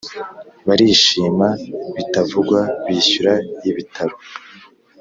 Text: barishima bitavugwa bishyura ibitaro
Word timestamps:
barishima 0.67 1.47
bitavugwa 1.95 2.59
bishyura 2.85 3.33
ibitaro 3.69 4.15